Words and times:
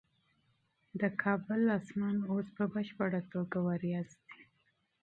د 0.99 1.01
کابل 1.21 1.61
اسمان 1.79 2.15
اوس 2.29 2.47
په 2.57 2.63
بشپړه 2.73 3.21
توګه 3.33 3.57
وریځ 3.67 4.09
دی. 4.25 4.41